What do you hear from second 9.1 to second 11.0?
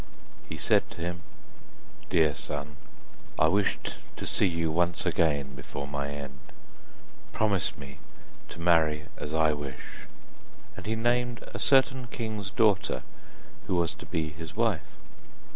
as I wish,' and he